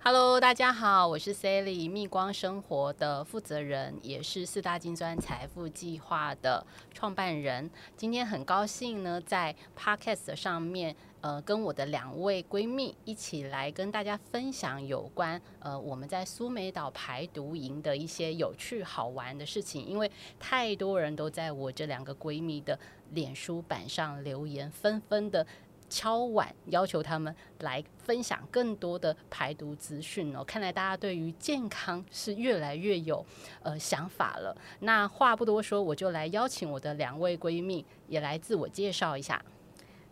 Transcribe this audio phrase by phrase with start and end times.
[0.00, 7.68] Hello，大家好，我是 Sally，蜜光生活的负责人，也是四大金砖财富计划的创办人。
[7.96, 19.84] 今天很高兴呢，在 Podcast 上面，呃，跟我的两位闺蜜一起来跟大家分享有关呃我们在苏梅岛排毒营的一些有趣好玩的事情。
[19.84, 22.78] 因为太多人都在我这两个闺蜜的
[23.10, 25.44] 脸书版上留言，纷纷的。
[25.88, 30.44] 敲碗要求他们来分享更多的排毒资讯哦。
[30.44, 33.24] 看来大家对于健康是越来越有
[33.62, 34.56] 呃想法了。
[34.80, 39.44] 那话不多说，我就来邀请我的两位闺蜜也来自我介绍一下。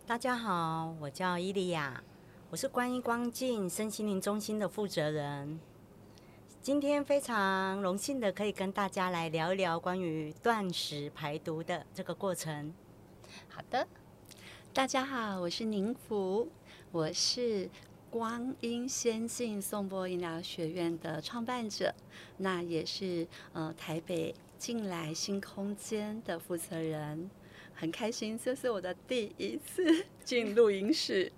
[0.05, 2.03] 大家好，我叫伊利亚，
[2.49, 5.59] 我是观音光镜身心灵中心的负责人。
[6.61, 12.73] 今天非常荣幸的可以跟大家来聊一聊关于断食排毒的这个过程。
[13.47, 13.87] 好的。
[14.77, 16.47] 大家好，我是宁福，
[16.91, 17.67] 我是
[18.11, 21.91] 光阴先进颂钵医疗学院的创办者，
[22.37, 27.27] 那也是呃台北进来新空间的负责人，
[27.73, 31.31] 很开心，这是我的第一次进录音室。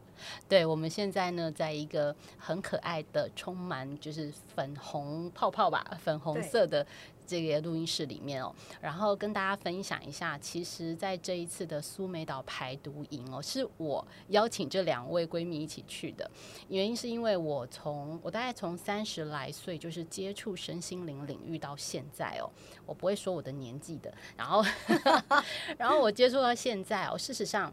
[0.49, 6.85] 对，我们现在呢，在一个很可爱的、充满就是粉红泡泡吧，粉红色的。
[7.29, 16.29] 这个录音室里面哦，然后跟大家分享一下，其实，在这一次的苏梅岛排毒营哦，是我邀请这两位闺蜜一起去的。
[16.69, 22.49] 原因是因为我从我大概从三十来岁就是接触身心灵领域到现在哦，
[22.87, 24.11] 我不会说我的年纪的。
[24.35, 24.65] 然后，
[25.77, 27.71] 然后我接触到现在哦，事实上。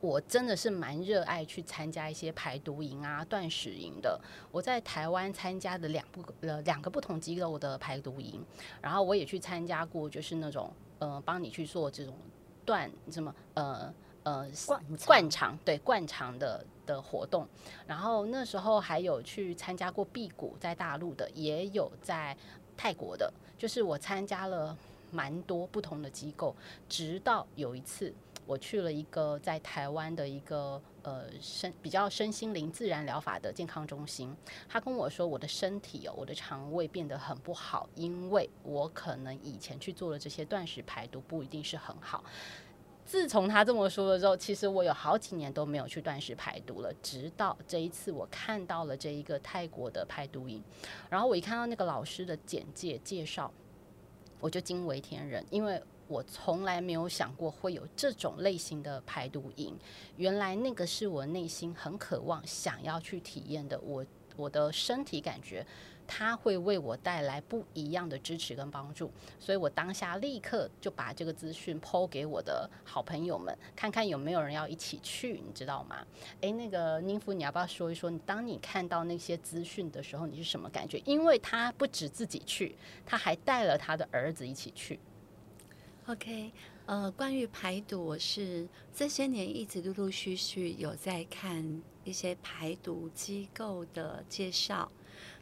[0.00, 4.20] 我真的是蛮热爱去参加一些排毒营啊、断食营的。
[4.52, 8.44] 我在台湾参加的两不呃两个不同机构的排毒营，
[8.82, 12.14] 然后我也去参加过，就是那种呃帮你去做这种
[12.64, 17.48] 断什么呃呃灌灌肠对灌肠的的活动。
[17.86, 22.36] 然后那时候还有去参加过辟谷，在大陆的也有在
[22.76, 24.76] 泰国的，就是我参加了
[25.10, 26.54] 蛮多不同的机构，
[26.86, 28.12] 直到有一次。
[28.46, 34.34] 我去了一个在台湾的一个呃身比较身心灵自然疗法的健康中心，
[34.68, 42.24] 他跟我说我的身体哦，我的肠胃变得很不好，因为我可能以前去做了这些断食排毒不一定是很好。
[43.04, 50.62] 自从他这么说了之后，其实我有好几年都没有去断食排毒了，直到这一次我看到了这一个泰国的排毒营，
[51.10, 53.52] 然后我一看到那个老师的简介介绍，
[54.38, 55.82] 我就惊为天人，因为。
[56.08, 59.76] 我从来没有想过会有这种类型的排毒营，
[60.16, 63.78] 原来那个是我内心很渴望想要去体验的。
[63.80, 64.04] 我
[64.36, 65.66] 我的身体感觉
[66.06, 76.06] 它会为我带来不一样的支持跟帮助，所以我当下立刻就把这个资讯抛给我的好朋友们，看看有没有人要一起去，你知道吗？
[76.42, 81.02] 诶，那个宁福，你要不要说一说，当你看到那些资讯的时候，你是什么感觉？
[81.04, 85.00] 因为他不止自己去，他还带了他的儿子一起去。
[86.08, 86.52] OK，
[86.86, 94.88] 呃，关于排毒，我是这些年一直陆陆续续有在看一些排毒机构的介绍。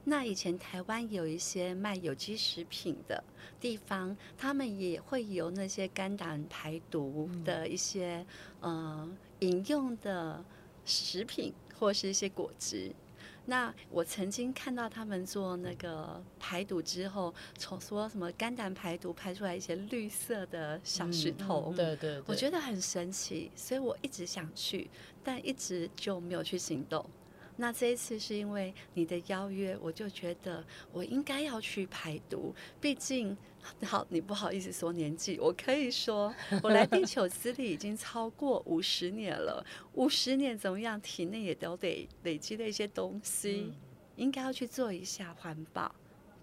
[0.05, 3.23] 那以前台湾有一些卖有机食品的
[3.61, 8.25] 地方，他们也会有那些肝胆排毒的一些
[8.61, 9.07] 呃
[9.41, 10.43] 饮用的
[10.87, 12.91] 食品或是一些果汁。
[13.47, 24.91] 那我曾经看到他们做那个排毒之后，从说什么肝胆排毒排出来一些绿色的小石头，对对，我觉得很神奇，所以我一直想去，
[25.23, 27.05] 但一直就没有去行动。
[27.57, 32.55] 那这一次是因为你的邀约，我就觉得我应该要去排毒。
[32.81, 33.37] 毕竟，
[33.83, 39.65] 好，你不好意思说年纪，我可以说，我来地 球资历已经超过五十年了。
[39.93, 41.01] 五十年怎么样？
[41.01, 43.73] 体内也都得累积的一些东西，
[44.17, 45.95] 应该要去做一下环保。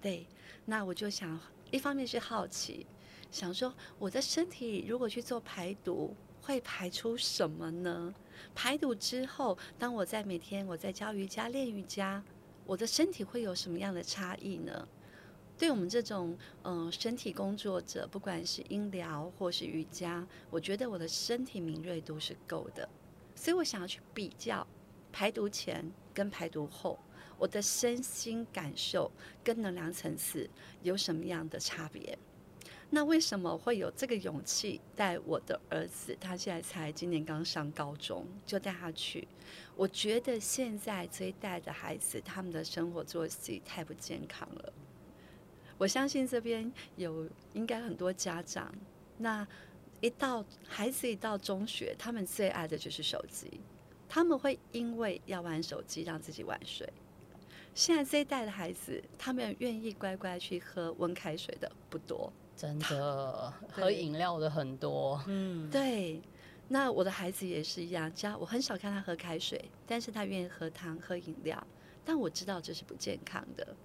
[0.02, 0.26] 对，
[0.66, 1.40] 那我就想，
[1.72, 2.86] 一方面是好奇，
[3.30, 6.16] 想说我的身体如果去做排毒。
[6.44, 8.12] 会排出什么呢？
[8.54, 12.24] 排毒之后，当我在每天我在教瑜伽、练瑜伽，
[12.66, 14.88] 我的身体会有什么样的差异呢？
[15.58, 22.90] 对我们这种嗯身体工作者，不管是音疗或是瑜伽，我觉得我的身体敏锐度是够的，
[23.36, 24.66] 所以我想要去比较
[25.12, 26.98] 排毒前跟排毒后，
[27.38, 29.12] 我的身心感受
[29.44, 30.50] 跟能量层次
[30.82, 32.18] 有什么样的差别。
[32.94, 36.16] 那为什么会有这个勇气带我的儿子？
[36.20, 39.26] 他现在才今年刚上高中，就带他去。
[39.78, 44.74] 我觉得现在这一代的孩子，他们的生活作息太不健康了。
[45.78, 48.70] 我相信这边有应该很多家长，
[49.18, 49.48] 那
[50.02, 53.62] 一到孩子一到中学，他们最爱的就是手机，
[54.10, 56.92] 他们会因为要玩手机让自己晚睡。
[57.74, 62.32] 现在这一代的孩子，他们愿意乖乖去喝温开水的不多。
[62.62, 66.22] 真的喝饮料的很多，嗯，对，
[66.68, 71.66] 那我的孩子也是一样，只要我很少看他喝开水，但是他愿意喝汤、喝饮料，
[72.06, 73.76] 但我知道这是不健康的，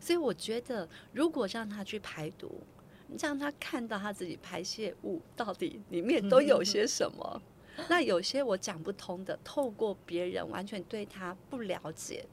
[0.00, 2.62] 所以我觉得如果让他去排毒，
[3.18, 7.42] 让他看到他自己排泄物到底里面都有些 什么，
[7.90, 12.24] 那有些我讲不通的，透过别人完全对他不了解。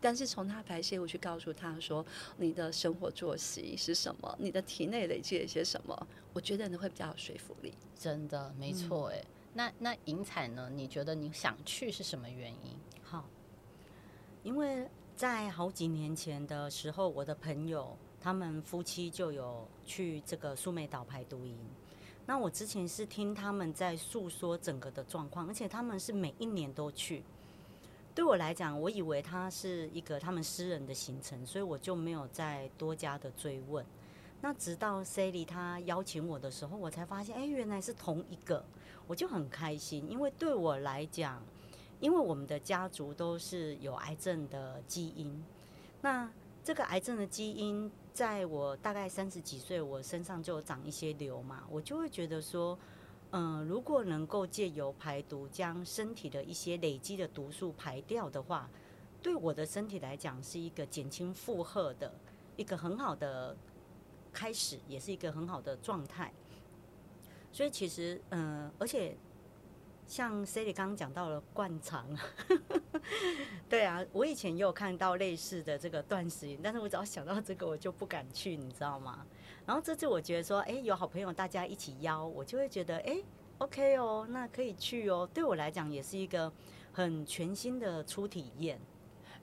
[0.00, 2.04] 但是从他排泄物去告诉他说
[2.36, 7.74] 你的生活作息是什么，你的体内累积了一些什么，我觉得你会比较有说服力。
[7.98, 9.24] 真的没错哎。
[9.54, 10.70] 那那银彩呢？
[10.72, 12.76] 你觉得你想去是什么原因？
[13.02, 13.28] 好，
[14.44, 21.58] 因为在好几年前的时候，我的朋友他们夫妻就有去这个苏梅岛排毒营。
[22.26, 27.24] 那我之前是听他们在诉说整个的状况，而且他们是每一年都去。
[28.18, 33.86] 对我来讲，我以为他是一个他们私人的行程，所以我就没有再多加的追问。
[34.40, 38.64] 那直到 Sally 他邀请我的时候，我才发现，哎，原来是同一个，
[39.06, 41.40] 我就很开心，因为对我来讲，
[42.00, 45.40] 因为我们的家族都是有癌症的基因，
[46.00, 46.28] 那
[46.64, 52.76] 这个癌症的基因，在我大概三十几岁，我身上就长一些瘤嘛，我就会觉得说，
[53.30, 58.70] 嗯、如果能够借由排毒，将身体的一些累积的毒素排掉的话，
[59.22, 62.12] 对我的身体来讲是一个减轻负荷的
[62.56, 63.56] 一个很好的
[64.32, 66.32] 开始，也是一个很好的状态。
[67.52, 69.16] 所以其实，嗯、而且
[70.06, 72.06] 像 Sally 刚刚讲到了灌肠，
[73.68, 79.26] 对啊，我以前也有看到类似的这个断食营，但是我只要想到这个，我就不敢去，你知道吗？
[79.68, 83.18] 然后这次我觉得说，哎、有好朋友大家一起邀，我就会觉得，哎、
[83.58, 85.28] o k 哦，那可以去哦。
[85.34, 86.50] 对我来讲，也是一个
[86.90, 88.80] 很全新的初体验。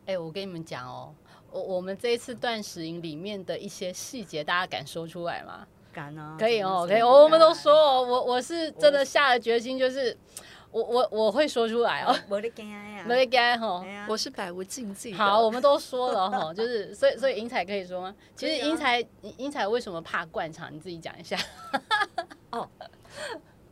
[0.07, 1.13] 哎、我跟你们讲哦，
[1.51, 5.67] 我我们这一次断食营里面的一些细节，大家敢说出来吗？
[5.93, 10.17] 敢啊，可以哦，可以，怎么说我们都说哦，我我是真的下了决心，就是
[10.75, 13.91] 我我我会说出来哦，没得惊呀，没该哈哎。
[13.91, 15.13] 呀我是百无禁忌。
[15.13, 18.13] 好，我们都说了哈， 就是所以所以英才可以说吗？
[18.35, 18.99] 其实英才
[19.37, 20.69] 英才为什么怕灌肠？
[20.75, 21.37] 你自己讲一下。
[22.51, 22.69] 哦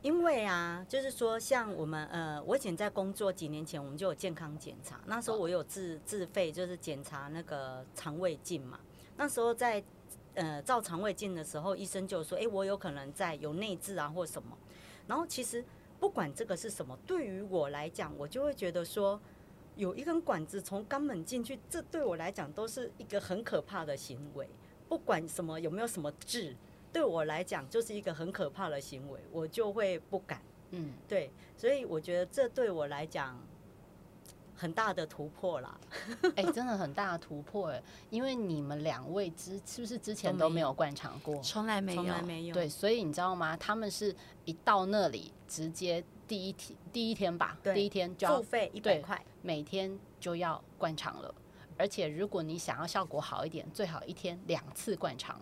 [0.02, 8.80] 因为啊，就是说，像我们呃，我以前在工作几年前，我们就有健康检查，那时候我有自自费，就是检查那个肠胃镜嘛。
[9.18, 9.84] 那时候在
[10.36, 14.58] 呃照肠胃镜的时候，医生就说，哎、我有可能在有内痔啊或什么。
[15.08, 15.64] 然后其实
[16.04, 19.18] 不管这个是什么，对于我来讲，我就会觉得说，
[19.78, 24.46] 有一根管子从肛门进去，这对我来讲都是一个很可怕的行为。
[24.90, 26.58] 不管什么有没有什么痣，
[26.92, 30.42] 对我来讲就是一个很可怕的行为，我就会不敢。
[30.72, 33.42] 嗯，对，所以我觉得这对我来讲
[34.56, 35.78] 很大的突破啦。
[36.36, 41.40] 哎、真的很大的突破哎，因为你们两位之是不是之前都没有灌肠过？
[41.44, 42.54] 从来没有，从来没有。
[42.54, 43.56] 对，所以你知道吗？
[43.58, 44.16] 他们是
[44.46, 51.34] 一到那里直接第一天第一天吧，第一天就要付费一百对块，每天就要灌肠了。
[51.78, 55.40] 而且如果你想要效果好一点，最好一天两次灌肠。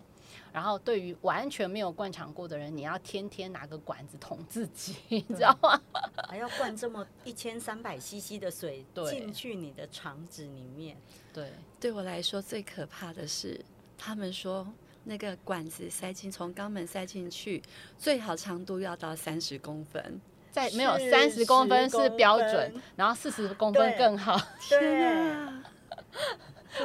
[0.54, 5.82] 然后对于完全没有灌肠过的人，你要天天拿个管子捅自己， 你知道吗？
[6.30, 10.98] 还要灌这么一千三百 CC 的水对进去你的肠子里面。
[11.34, 13.64] 对，对我来说最可怕的是，
[13.98, 14.68] 他们说
[15.04, 17.64] 那个管子塞进从肛门塞进去，
[17.98, 20.20] 最好长度要到三十公分。
[20.52, 24.38] 在没有三十公分是标公准，然后四十公分更好。
[24.70, 25.64] 对， 啊！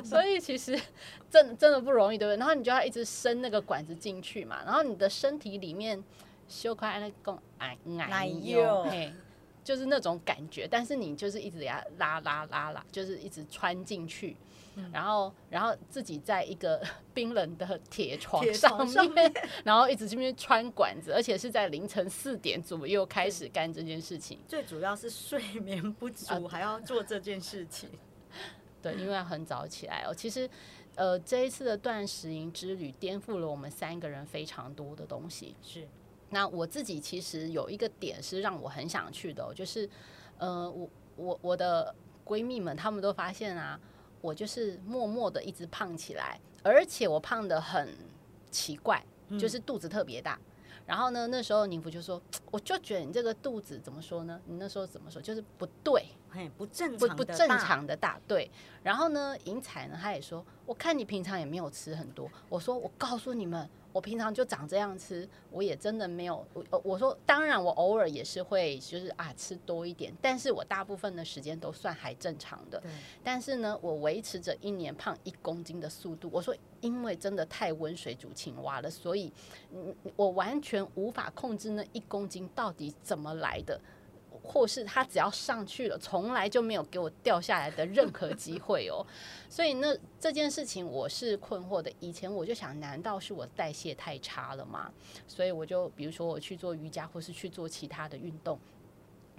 [0.03, 0.79] 所以其实
[1.31, 2.37] 真真的不容易，对不对？
[2.39, 6.03] 然后你就要一直伸那个管子进去嘛，然后你的身体里面
[6.49, 9.13] 修开那个哎哎哎呦呦，嘿，
[9.65, 14.37] 就是那种感觉，但是你就是一直给它拉拉拉拉，就是一直穿进去。
[14.79, 16.83] 嗯然后，然后自己在一个
[17.15, 19.33] 冰冷的铁床上床上面，
[19.65, 24.39] 然后一直这边穿管子，而且是在凌晨四点左右开始干这件事情。
[24.47, 27.89] 最主要是睡眠不足，还要做这件事情。
[28.93, 30.15] 对，因为要很早起来哦。
[30.15, 30.49] 其实，
[30.95, 35.57] 呃，这一次的断食营之旅颠覆了我们三个人非常多的东西。
[35.63, 35.87] 是，
[36.31, 39.89] 那我自己其实有一个点是让我很想去的、哦，就是，
[40.39, 43.81] 呃，我我我的闺蜜们她们都发现啊，
[44.21, 47.89] 我就是默默的一直胖起来，而且我胖的很
[48.51, 49.05] 奇怪，
[49.39, 50.39] 就是肚子特别大。
[50.87, 54.41] 然后呢，那时候宁福就说，我就觉得你这个肚子怎么说呢？
[54.47, 55.21] 你那时候怎么说？
[55.21, 56.07] 就是不对。
[56.31, 58.51] 嘿，不正不不正常的大对，
[58.83, 62.31] 然后呢，银彩呢，他也说，我看你平常也没有吃很多。
[62.51, 66.47] 我说，我告诉你们，我平常就长这样吃，我也真的没有。
[66.53, 72.79] 我我说，当然我偶尔也是会，就是啊吃多一点，但是我大部分的时间都算还正常的。
[72.81, 72.91] 对，
[73.25, 76.29] 但是呢，我维持着一年胖一公斤的速度。
[76.31, 76.55] 我说，
[76.87, 79.33] 因为真的太温水煮青蛙了，所以，
[80.15, 83.81] 我完全无法控制那一公斤到底怎么来的。
[84.43, 89.05] 或是他只要上去了，从来就没有给我掉下来的任何机会哦。
[89.51, 91.91] 所以那这件事情我是困惑的。
[91.99, 94.93] 以前我就想，难道是我代谢太差了吗？
[95.27, 98.57] 所以我就比如说我去做瑜伽，或是去做其他的运动，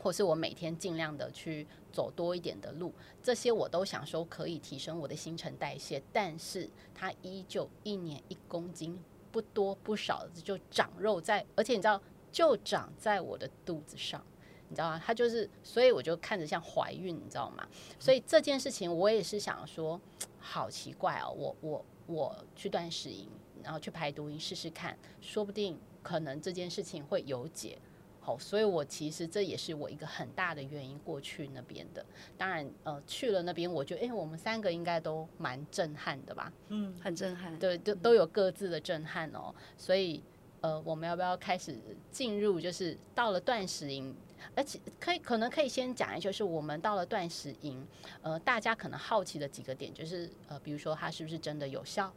[0.01, 6.01] 或是我每天尽量的去走多一点的路，这些我都想说可以提升我的新陈代谢。
[6.13, 8.97] 但是它依旧一年一公斤，
[9.31, 12.01] 不多不少的就长肉在，而且你知道，
[12.31, 14.23] 就长在我的肚子上。
[14.69, 15.01] 你知道吗？
[15.05, 17.65] 它就是，所以我就看着像怀孕，你知道吗？
[17.97, 19.97] 所以这件事情我也是想说，
[20.39, 21.31] 好奇怪哦！
[21.31, 23.29] 我我我去断食营，
[23.63, 27.79] 然后去排毒营试试看，说不定可能这件事情会有解。
[28.27, 32.05] 好，所以我其实这也是我一个很大的原因过去那边的。
[32.37, 36.51] 当然，呃，去了那边，我觉得，哎，我们三个应该都蛮震撼的吧？
[36.67, 37.57] 嗯，很震撼。
[37.57, 39.55] 对，都都有各自的震撼哦。
[39.77, 40.21] 所以，
[40.59, 41.79] 呃，我们要不要开始
[42.11, 42.59] 进入？
[42.59, 44.13] 就是到了断食营。
[44.55, 47.87] 而且可以可能可以先讲一下，就是我们到了断食营，
[48.21, 52.13] 呃，大家可能好奇的几个点，就是呃，比如说它是不是真的有效？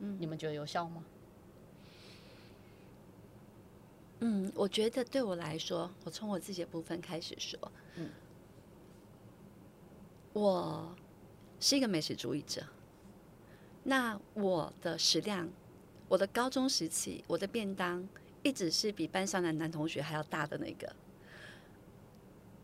[0.00, 1.02] 嗯，你们觉得有效吗？
[4.20, 7.58] 嗯，我觉得对我来说，我从我自己的部分开始说，
[7.96, 8.08] 嗯，
[10.34, 10.94] 我
[11.58, 12.62] 是一个美食主义者，
[13.82, 15.48] 那我的食量，
[16.08, 18.06] 我的高中时期，我的便当
[18.42, 20.94] 一直是比班上的男同学还要大的那个。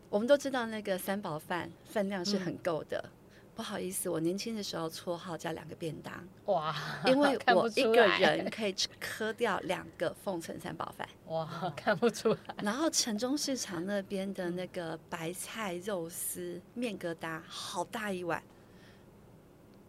[0.09, 3.09] 我们都知道那个三宝饭分量是很够的。
[3.57, 6.13] 不好意思，我年轻的时候绰号叫两个便当。
[6.45, 6.75] 哇！
[7.07, 11.09] 因为 我一个人可以吃磕掉两个凤城三宝饭。
[11.25, 12.39] 哇，看不出来。
[12.61, 18.43] 然后城中市场那边的那个白菜肉丝面疙瘩，好大一碗。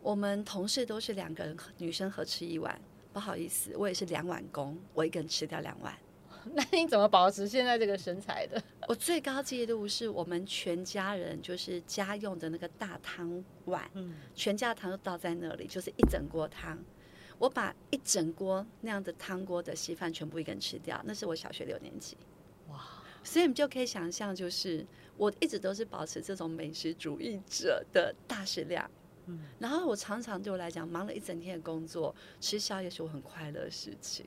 [0.00, 2.80] 我们同事都是两个人女生合吃一碗。
[3.12, 5.94] 不好意思，我也是两碗工，我一个人吃掉两碗。
[6.54, 8.62] 那你怎么保持现在这个身材的？
[8.88, 16.78] 我最高纪录是我们全家人就是家用的那个大汤碗，嗯，全家汤都倒在那里，就是一整锅汤。
[17.38, 22.16] 我把一整锅那样的汤锅的稀饭全部一个人吃掉，那是我小学六年级。
[22.68, 22.80] 哇！
[23.22, 24.84] 所以你就可以想象，就是
[25.16, 28.90] 我一直都是保持这种美食主义者的大食量。
[29.26, 34.24] 嗯，然后我常常对我来讲，忙了一整天的工作，吃宵夜是我很快乐的事情。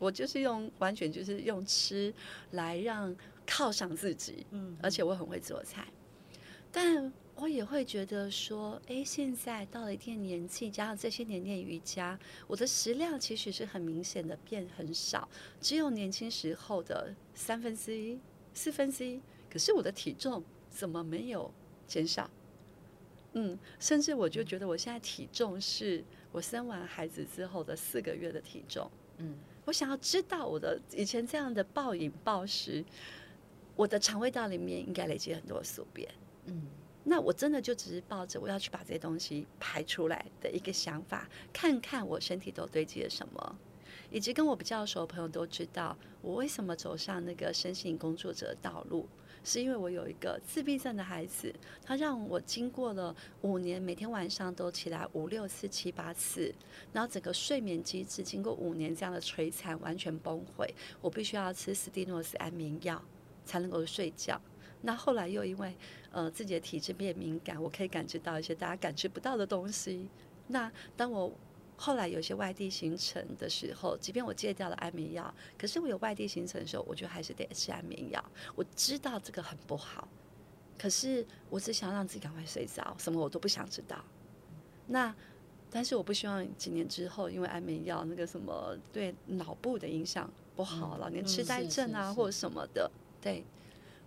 [0.00, 2.12] 我就是用完全就是用吃
[2.52, 3.14] 来让
[3.46, 5.86] 犒赏自己，嗯，而且我很会做菜，
[6.72, 15.28] 但我也会觉得说，哎，现在到了一定年纪，加上这些年练瑜伽，我的食量其实是很明显的变很少，
[15.60, 18.18] 只有年轻时候的三分之一、
[18.54, 21.52] 四分之一，可是我的体重怎么没有
[21.86, 22.30] 减少？
[23.34, 29.34] 嗯，甚至我就觉得我现在体重是我生完孩子之后的四个月的体重，嗯。
[29.64, 32.84] 我想要知道我的以前这样的暴饮暴食，
[33.76, 36.08] 我的肠胃道里面应该累积很多宿便。
[36.46, 36.66] 嗯，
[37.04, 43.56] 那我真的就只是抱着我要去把这些东西排出来的一个想法，看看我身体都堆积了什么。
[44.10, 49.08] 以及跟我比较熟的朋友都知道，我为什么走上那个身心工作者的道路。
[49.42, 56.54] 是因为我有一个自闭症的孩子，他让我经过了五年，每天晚上都起来五六次、七八次，
[56.92, 60.68] 然后整个睡眠机制经过五年这样的摧残，完全崩溃。
[61.00, 63.02] 我必须要吃斯蒂诺斯安眠药
[63.44, 64.40] 才能够睡觉。
[64.82, 65.74] 那后来又因为
[66.10, 70.08] 呃自己的体质变敏感，我可以感知到一些大家感知不到的东西。
[70.48, 71.32] 那当我
[71.82, 78.22] 后来有些外地行程的时候，即便我戒掉了安眠药，可是我有外地行程的时候，我就还是得吃安眠药。
[78.54, 80.06] 我知道这个很不好，
[80.78, 84.04] 可是我只想让自己赶快睡着，什么我都不想知道。
[84.88, 85.14] 那
[85.70, 92.90] 但是我不希望几年之后，因为安眠药那个什么对脑部的影响不好，老年痴呆症啊或者什么的，
[93.22, 93.42] 对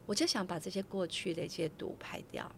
[0.05, 2.51] 我就想把这些过去的一些毒排掉。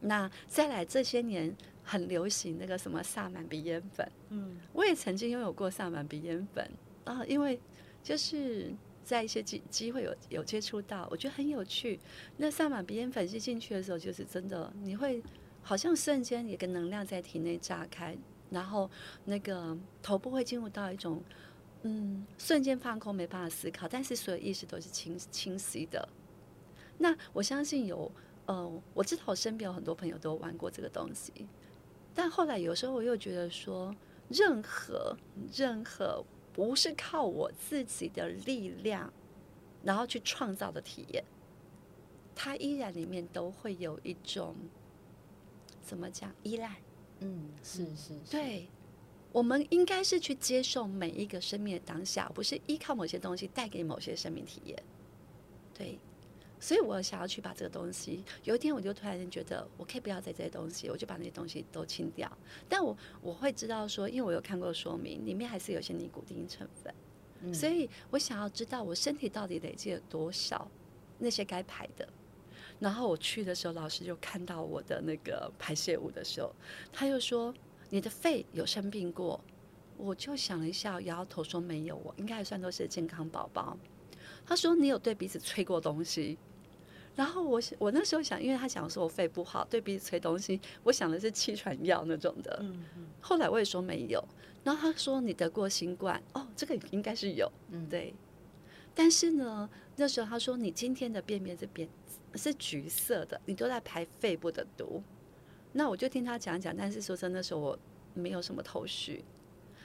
[0.00, 1.56] 那再来这些年。
[1.90, 6.70] 很流行那个什么萨满鼻烟粉，嗯，我也曾经拥有过萨满鼻烟粉
[7.02, 7.60] 啊，因为
[8.00, 11.98] 就是在一些机机会有有接触到，我觉得很有趣。
[12.36, 15.20] 那萨满鼻烟粉吸进去的时候，就是真的，你会
[15.62, 18.16] 好像瞬间一个能量在体内炸开，
[18.50, 18.88] 然后
[19.24, 21.20] 那个头部会进入到一种
[21.82, 26.08] 嗯瞬间放空，没办法思考，但是所有意识都是清清晰的。
[26.98, 28.12] 那我相信有，
[28.46, 31.32] 呃，我知道我身边有很多朋友都玩过这个东西。
[32.14, 33.94] 但后来有时候我又觉得说，
[34.28, 35.16] 任何
[35.52, 39.12] 任何不是靠我自己的力量，
[39.82, 41.24] 然后去创造的体验，
[42.34, 44.54] 它依然里面都会有一种
[45.82, 46.76] 怎么讲依赖。
[47.20, 48.68] 嗯，是是，是，对，
[49.30, 54.82] 我们应该是去接受每一个生命的当下，不是依靠某些东西带给某些生命体验。
[55.72, 55.98] 对，
[56.60, 62.30] 所以我想要去把这个东西，有一天我就突然间觉得，我可以不要再这些东西，我就把那些东西都清掉。
[62.68, 66.94] 但我我会知道说，因为我有看过说明，里面还是有些尼古丁成分，
[67.42, 70.70] 嗯所以我想要知道我身体到底累积了多少
[71.18, 72.06] 那些该排的。
[72.78, 76.54] 然后我去的时候，老师就看到我的那个排泄物的时候，
[76.92, 77.54] 他就说
[77.90, 79.38] ：“你的肺有生病过？”
[79.96, 83.76] 我就想了一下，摇摇头说：“没有，我应该还算都是健康宝宝。”
[84.46, 86.38] 他说：“你有对鼻子吹过东西？”
[87.20, 92.58] 然后我想我那时候想，因为他想说我肺不好，对鼻子吹东西，我想的是气喘药那种的。
[92.62, 94.24] 嗯嗯，后来我也说没有，
[94.64, 98.14] 然后他说你得过新冠，哦，这个应该是有，嗯，对。
[98.94, 101.86] 但是呢，那时候他说你今天的便便这边
[102.36, 105.02] 是橘色的，你都在排肺部的毒。
[105.72, 107.78] 那我就听他讲讲，但是说真的，那时候我
[108.14, 109.22] 没有什么头绪。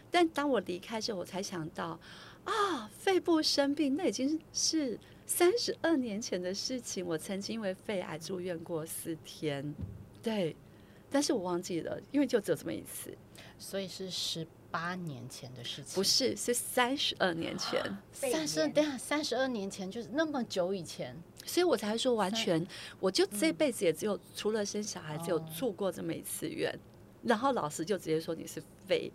[0.10, 2.00] 但当我离开之后，我才想到
[2.46, 7.06] 啊，肺部生病那已经是三十二年前的事情。
[7.06, 9.74] 我曾经因为肺癌住院过四天，
[10.22, 10.56] 对，
[11.10, 13.16] 但是我忘记了，因为就只有这么一次。
[13.58, 21.16] 所以是十八年前的事情，不是，是三十二年前，三十，对啊，三十二年前就是那么久以前，
[21.46, 22.66] 所以我才说完全，
[23.00, 26.78] 我就这辈子也只有除了生小孩，只有哦住过这么一次院。
[27.24, 29.10] 然后老师就直接说你是肺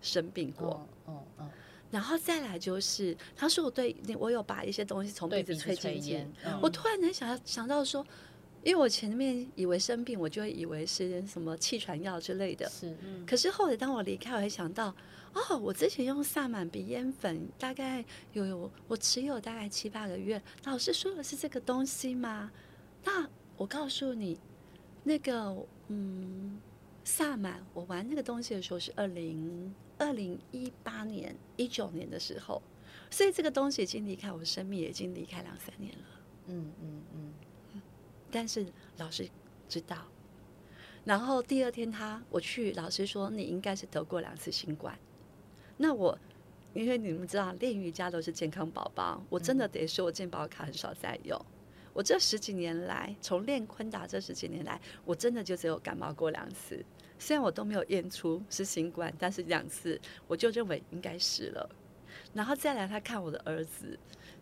[0.00, 1.50] 生病过，嗯嗯嗯，
[1.90, 6.24] 然后再来就是他说我对你，我有把一些东西从鼻子吹进去
[6.62, 8.06] 我突然能想想到说，
[8.62, 14.94] 因为我前面以为生病，我就会以为是什么气喘药之类的，是，可是后来当我离开，我还想到，
[15.32, 18.04] 哦，我之前用萨满鼻烟粉，大概
[18.34, 20.40] 有有我持有大概七八个月。
[20.64, 22.52] 老师说的是这个东西吗？
[23.02, 24.38] 那我告诉你，
[25.02, 25.56] 那个
[25.88, 26.60] 嗯，
[27.02, 32.62] 萨满，我玩那个东西的时候是二零二零一八年一九年的时候，
[33.10, 36.04] 所以这个东西已经离开我生命，也已经离开两三年了。
[36.46, 37.82] 嗯嗯嗯，
[38.30, 39.28] 但是老师
[39.68, 39.98] 知道。
[41.04, 44.98] 然后第二天他我去，老师说你应该是得过两次新冠。
[45.76, 46.18] 那我
[46.72, 51.38] 因为你们知道练瑜伽都是健康宝宝，我真的得说我健保卡很少在用。
[51.92, 56.84] 我这十几年来，从练昆达这十几年来，我真的就只有感冒过两次。
[57.18, 61.68] 虽然我都没有验出是新冠，但是两次我就认为应该是了。
[62.32, 63.98] 然后再来他看我的儿子，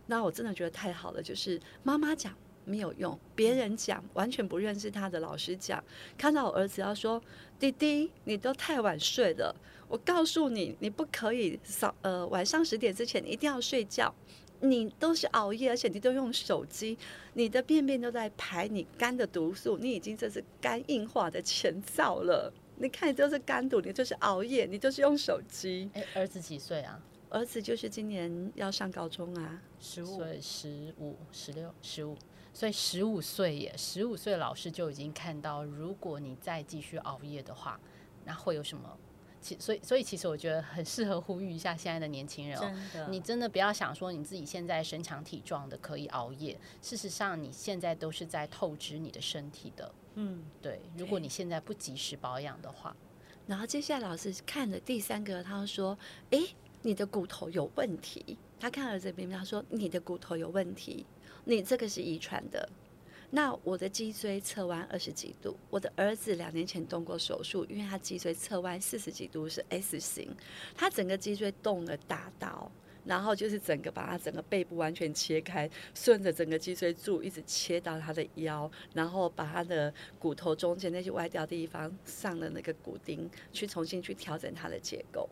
[0.07, 2.35] 那我真的觉得太好了，就是妈妈讲
[2.65, 5.83] 没有用，别人讲完全不认识他的老师讲，
[6.17, 7.21] 看到我儿子要说
[7.59, 9.55] 弟弟，你都太晚睡了，
[9.89, 14.15] 我告诉你，你不可以早呃晚上十点之前你一定要睡觉。
[14.61, 16.99] 你都是熬夜，而且你都用手机，
[17.35, 22.53] 你的便便都在排你肝的毒素，你已经这是肝硬化的前兆了。
[22.77, 25.91] 你看，你都是肝毒，你就是熬夜，你就是用手机。
[25.95, 27.01] 哎，儿子几岁啊？
[27.31, 32.17] 儿子就是今年要上高中啊，十五所以十五、十六、十五，
[32.55, 37.79] 所以十五岁耶，十五岁老师就已经看到，如果你再继续熬夜的话，
[38.25, 38.97] 那会有什么？
[39.41, 49.93] 其所以所以其实我觉得很适合呼吁一下现在的年轻人哦，真的，你真的不要想说你自己现在身强体壮的可以熬夜，事实上你现在都是在透支你的身体的。
[50.15, 52.97] 嗯，对，如果你现在不及时保养的话，
[53.47, 55.97] 然后接下来老师看了第三个，他说
[56.31, 61.07] ：“诶，你的骨头有问题。”他看了这边，他说：“你的骨头有问题，
[61.45, 62.69] 你这个是遗传的。”
[63.31, 70.35] 那我的脊椎侧弯二十几度，我的儿子两年前动过手术，因为他脊椎侧弯四十几度是 S 型，
[70.75, 72.71] 他整个脊椎动了大刀。
[73.05, 85.27] 然后就是整个把他整个背部完全切开，顺着整个脊椎柱一直切到他的腰，然后把他的骨头中间那些歪掉的地方上了那个骨钉，去重新去调整它的结构。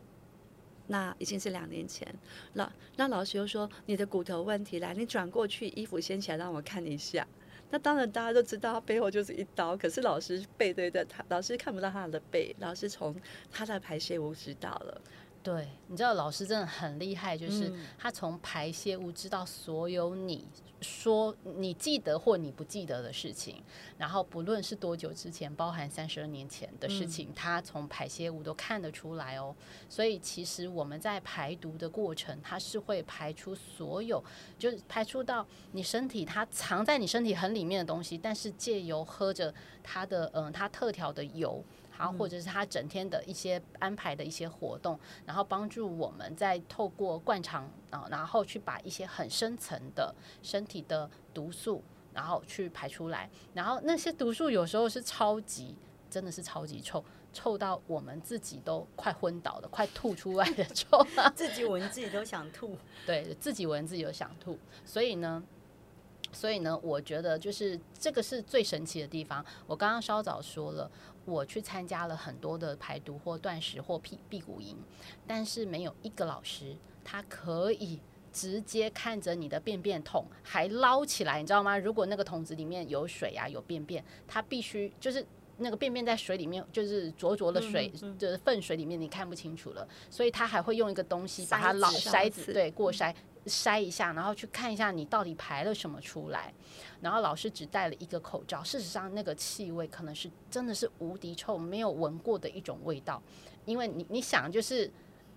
[0.87, 2.07] 那已经是两年前，
[2.53, 7.27] 老那老师又说你的骨头问题来，你转过去，衣服掀起来让我看一下。
[7.69, 13.15] 那当然大家都知道，他背后就是一刀，可是老师背对着他，老师看不到他的背，老师从
[13.51, 15.01] 他的排泄物知道了。
[15.47, 20.45] 对，你知道老师真的很厉害，就是嗯他从排泄物知道所有你
[20.81, 23.63] 说你记得或你不记得的事情，
[23.97, 29.55] 然后不论是多久之前，包含三十二年前的事情，他从排泄物都看得出来哦。
[29.87, 34.21] 所以其实我们在排毒的过程，它是会排出所有，
[34.59, 41.63] 就是排出到你身体它藏在你身体很里面的东西，但是借由喝着它的嗯它特调的油。
[41.97, 51.83] 好，或者是他整天的一些安排的一些活动，然后帮助我们在透过灌肠啊，然后去把一些很深层的身体的毒素，
[52.13, 55.75] 然后去排出来，然后那些毒素有时候是超级，
[56.09, 57.03] 真的是超级臭。
[57.33, 61.05] 臭到我们自己都快昏倒了，快吐出来的 臭，
[61.35, 62.75] 自己闻自己都想吐。
[63.05, 65.43] 对自己闻自己都想吐，所以呢，
[66.31, 69.43] 所以呢，我觉得就是这个是最神奇的地方。
[69.65, 70.89] 我刚刚稍早说了，
[71.25, 74.77] 我去参加了很多的排毒或断食或辟辟谷营，
[75.25, 77.99] 但是没有一个老师他可以
[78.31, 81.77] 直接看着你的便便桶还捞起来，你知道吗？
[81.77, 85.25] 如果那个桶子里面有水啊，有便便，他必须就是。
[85.59, 89.87] 那个便便在水里面，就是浊浊的水，就是粪水里面，你看不清楚了。
[90.07, 93.11] 所以他还会用一个东西把它捞筛子，对，过筛
[93.47, 96.53] 筛一下，然后去看一下你到底排了什么出来。
[97.01, 103.21] 然后老师只戴了一个口罩，事实上那个气味可能是真的是无敌臭，没有闻过的一种味道。
[103.65, 104.91] 因为你你想，就是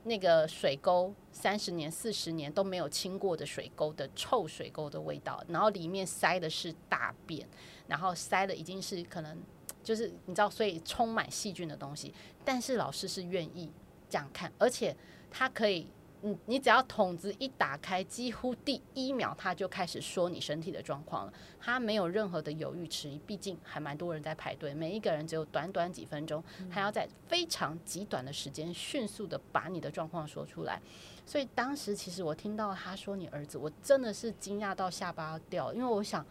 [0.04, 7.46] 那个水沟三十年、四十年都没有清过的水沟的臭水沟的味道，然后里面塞的是大便，
[7.86, 9.38] 然后塞的已经是可能。
[9.82, 12.12] 就是你知道，所以充满细菌的东西，
[12.44, 13.72] 但是老师是愿意
[14.10, 14.94] 这样看，而且
[15.30, 15.90] 他可以，
[16.22, 30.80] 你你只要筒子一打开，几乎第一秒他就开始说你身体的状况了，他没有任何的犹豫迟疑，毕竟还蛮多人在排队，每一个人只有短短几分钟，还要在非常极短的时间迅速的把你的状况说出来，
[31.24, 36.24] 所以当时其实我听到他说你儿子，我真的是惊讶到下巴要掉，因为我想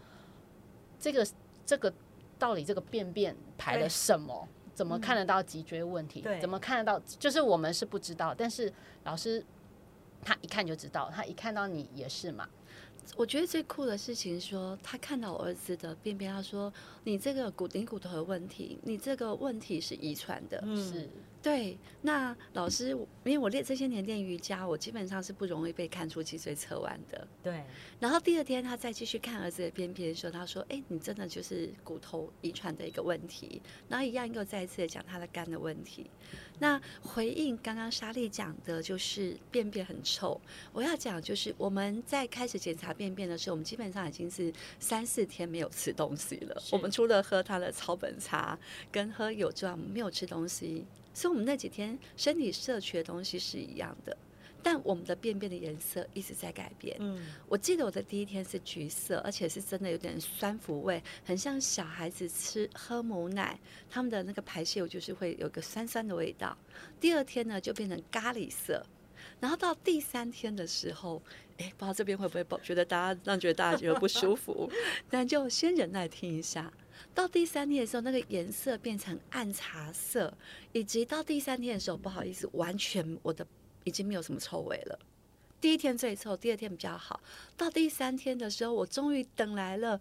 [1.00, 1.28] 这个
[1.66, 1.94] 这个。
[2.40, 4.48] 到底这个便便排了什么？
[4.74, 6.26] 怎么看得到脊椎问题？
[6.40, 6.98] 怎么看得到？
[7.06, 8.74] 就是我们是不知道，但是
[9.04, 9.46] 老师
[10.24, 12.48] 他一看就知道，他一看到你也是嘛。
[13.16, 16.72] 我觉得最酷的事情是说，他看到我儿子的便便，他说
[17.04, 21.10] ：“你这个骨顶骨头的问题，你这个问题是遗传的。”是。
[21.42, 22.90] 对，那老师，
[23.24, 27.26] 因为我练这些年练瑜伽，我基本上是不容易被看出脊椎侧弯的。
[27.42, 27.64] 对。
[27.98, 36.10] 然后第二天他再继续看儿子的便便的时候，他说：“哎，你真的就是骨头遗传的一个问题。”然后一样又再一次的讲他的肝的问题。
[36.60, 40.40] 那回应刚刚莎莉讲的，就是便便很臭。
[40.74, 46.62] 我要讲就是，我们在开始检查便便的时候，我们基本上已经是三四天没有吃东西了。
[46.72, 48.60] 我们除了喝他的草本茶
[48.92, 50.86] 跟喝有状，没有吃东西。
[51.20, 54.18] 所以，我们那几天身体摄取的东西是一样的，
[54.64, 56.96] 但我们的便便的颜色一直在改变。
[57.02, 66.58] 嗯，我记得我的第一天是橘色，而且是真的有点酸腐味，很像小孩子吃喝母奶，他们的那个排泄物就是会有个酸酸的味道。
[67.02, 68.82] 第二天呢，就变成咖喱色，
[69.42, 71.22] 然后到第三天的时候，
[71.58, 74.72] 哎，不知道这边会不会觉得大家让觉得大家觉得不舒服，
[75.12, 76.72] 但就先忍耐听一下。
[77.14, 80.34] 到第三天的时候，那个颜色变成暗茶色，
[80.72, 83.46] 以及到第三天的时候，不好意思，完全我的
[83.84, 84.98] 已经没有什么臭味了。
[85.60, 87.20] 第一天最臭，第二天比较好。
[87.58, 90.00] 到第三天的时候，我终于等来了，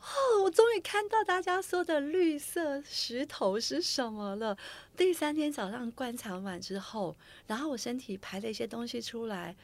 [0.00, 4.58] 哦，我终于看到大家说的绿色石头是什么了。
[4.94, 9.56] 第三天早上灌肠完之后，然后我身体排了一些东西出来，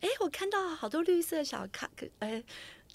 [0.00, 2.42] 哎，我看到好多绿色小卡，哎。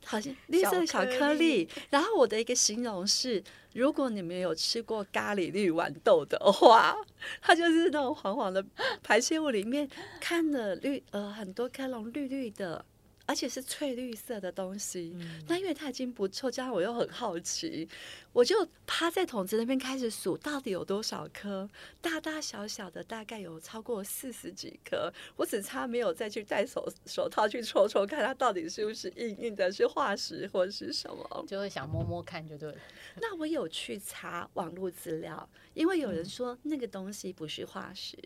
[0.05, 6.93] 好像绿色小颗粒，然后我的一个形容是：如果你们有吃过咖喱绿豌豆的话，
[7.41, 8.61] 它就是那种黄黄的
[9.01, 9.89] 排泄物里面
[10.19, 12.83] 看了绿呃很多颗龙绿绿的。
[13.25, 17.87] 而且是翠绿色的东西，那因为它已经不臭，加上我又很好奇，
[18.33, 21.69] 我就趴在桶子那边开始数，到底有多少颗，
[22.01, 25.11] 大大小小的，大概有超过四十几颗。
[25.37, 32.77] 我只差没有再去戴手手套去戳戳，看它到底是不是硬硬的，是化石或是什么，就会想摸摸看，就对了。
[33.21, 38.17] 那我有去查网络资料，因为有人说那个东西不是化石，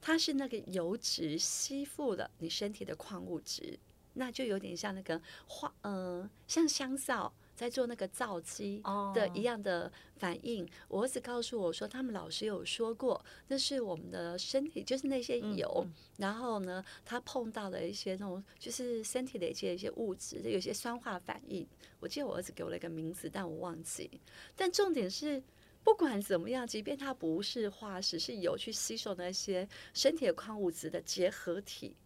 [0.00, 3.78] 它是那个油脂吸附了你身体的矿物质。
[4.18, 8.82] 那就有点像那个化，呃，像香皂在做那个皂基
[9.14, 10.68] 的一样的反应。
[10.88, 15.86] 我儿子告诉我说，他们老师有说过，那是我们的身体，就是那些油，
[16.18, 21.66] 然后呢，他碰到了一些那种，就是身体的一些一些物质，有些酸化反应。
[22.00, 24.20] 我记得我儿子给我了一个名字，但我忘记。
[24.54, 25.42] 但重点是，
[25.82, 31.96] 不管怎么样，即便它不是化石，是油去吸收那些身体的矿物质的结合体。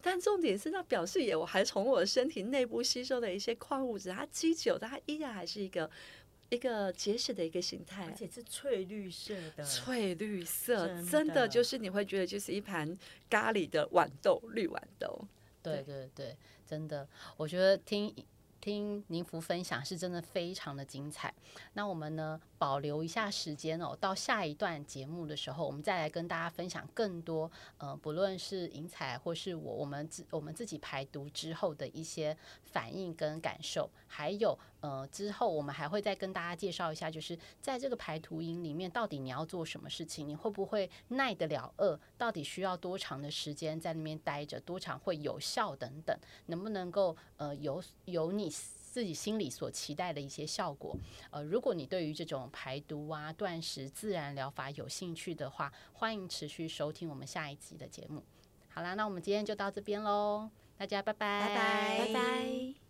[0.00, 5.90] 但重点是，它表示也我还从我身体内部吸收了一些矿物质，它积久，但它依然还是一个
[6.50, 9.64] 一个结实的一个形态，而且是翠绿色的。
[9.64, 12.96] 翠绿色，真的就是你会觉得就是一盘
[13.28, 15.26] 咖喱的豌豆，绿豌豆。
[15.62, 17.06] 对对对，真的，
[17.36, 18.14] 我觉得听
[18.60, 21.34] 听宁福分享是真的非常的精彩。
[21.74, 22.40] 那我们呢？
[22.58, 48.52] 保留一下时间哦，到下一段节目的时候，我们再来跟大家分享更多，呃，不论是银彩或是我我们自我们自己排毒之后的一些反应跟感受，还有呃之后我们还会再跟大家介绍一下，就是在这个排毒营里面，到底你要做什么事情，你会不会耐得了饿，到底需要多长的时间在那边待着，多长会有效等等，能不能够呃有有你。
[48.98, 50.92] 自己心里所期待的一些效果，
[51.30, 58.24] 呃，如果你对于这种排毒啊、断食、自然疗法有兴趣的话，欢迎持续收听我们下一集的节目。
[58.68, 62.87] 好啦，那我们今天就到这边喽，大家拜拜，拜拜，拜拜。